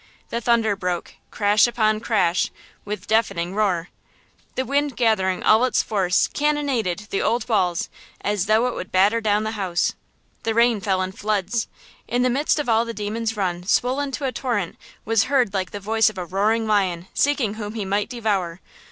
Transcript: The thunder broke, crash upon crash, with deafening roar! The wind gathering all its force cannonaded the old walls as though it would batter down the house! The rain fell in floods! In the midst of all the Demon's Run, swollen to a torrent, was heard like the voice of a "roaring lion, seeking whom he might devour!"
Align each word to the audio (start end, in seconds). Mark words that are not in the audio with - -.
The 0.29 0.41
thunder 0.41 0.75
broke, 0.75 1.13
crash 1.29 1.67
upon 1.67 1.99
crash, 1.99 2.49
with 2.85 3.05
deafening 3.05 3.53
roar! 3.53 3.89
The 4.55 4.65
wind 4.65 4.97
gathering 4.97 5.43
all 5.43 5.63
its 5.65 5.83
force 5.83 6.27
cannonaded 6.27 7.09
the 7.11 7.21
old 7.21 7.47
walls 7.47 7.87
as 8.19 8.47
though 8.47 8.65
it 8.65 8.73
would 8.73 8.91
batter 8.91 9.21
down 9.21 9.43
the 9.43 9.51
house! 9.51 9.93
The 10.41 10.55
rain 10.55 10.81
fell 10.81 11.03
in 11.03 11.11
floods! 11.11 11.67
In 12.07 12.23
the 12.23 12.31
midst 12.31 12.57
of 12.57 12.67
all 12.67 12.83
the 12.83 12.95
Demon's 12.95 13.37
Run, 13.37 13.63
swollen 13.67 14.09
to 14.13 14.25
a 14.25 14.31
torrent, 14.31 14.75
was 15.05 15.25
heard 15.25 15.53
like 15.53 15.69
the 15.69 15.79
voice 15.79 16.09
of 16.09 16.17
a 16.17 16.25
"roaring 16.25 16.65
lion, 16.65 17.07
seeking 17.13 17.53
whom 17.53 17.75
he 17.75 17.85
might 17.85 18.09
devour!" 18.09 18.59